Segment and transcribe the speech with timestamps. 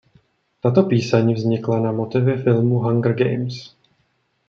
[0.59, 3.75] Tato píseň vznikla na motivy filmu Hunger Games.